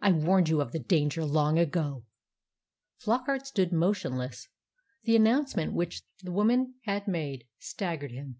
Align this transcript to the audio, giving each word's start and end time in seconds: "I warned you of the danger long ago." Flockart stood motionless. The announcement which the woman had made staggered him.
"I 0.00 0.12
warned 0.12 0.48
you 0.48 0.60
of 0.60 0.70
the 0.70 0.78
danger 0.78 1.24
long 1.24 1.58
ago." 1.58 2.04
Flockart 2.98 3.44
stood 3.44 3.72
motionless. 3.72 4.46
The 5.02 5.16
announcement 5.16 5.72
which 5.74 6.02
the 6.22 6.30
woman 6.30 6.74
had 6.84 7.08
made 7.08 7.48
staggered 7.58 8.12
him. 8.12 8.32